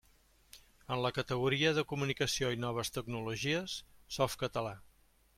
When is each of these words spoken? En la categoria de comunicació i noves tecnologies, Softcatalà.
En 0.95 1.01
la 1.05 1.09
categoria 1.17 1.73
de 1.79 1.83
comunicació 1.91 2.49
i 2.55 2.59
noves 2.63 2.91
tecnologies, 2.95 3.75
Softcatalà. 4.19 4.73